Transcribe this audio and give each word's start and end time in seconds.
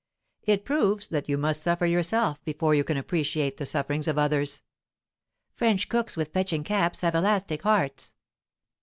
It 0.41 0.65
proves 0.65 1.09
that 1.09 1.29
you 1.29 1.37
must 1.37 1.61
suffer 1.61 1.85
yourself 1.85 2.43
before 2.43 2.73
you 2.73 2.83
can 2.83 2.97
appreciate 2.97 3.57
the 3.57 3.67
sufferings 3.67 4.07
of 4.07 4.17
others.' 4.17 4.63
'French 5.53 5.89
cooks 5.89 6.17
with 6.17 6.33
fetching 6.33 6.63
caps 6.63 7.01
have 7.01 7.13
elastic 7.13 7.61
hearts. 7.61 8.15